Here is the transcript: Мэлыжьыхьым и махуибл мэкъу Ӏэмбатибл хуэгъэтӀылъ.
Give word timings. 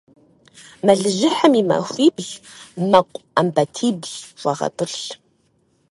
Мэлыжьыхьым 0.85 1.53
и 1.61 1.63
махуибл 1.69 2.29
мэкъу 2.91 3.23
Ӏэмбатибл 3.33 4.11
хуэгъэтӀылъ. 4.39 5.03